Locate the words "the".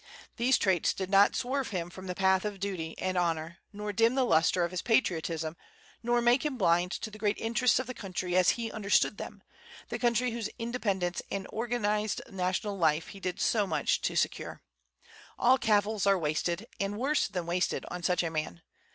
2.07-2.15, 4.15-4.23, 7.11-7.19, 7.85-7.93, 9.89-9.99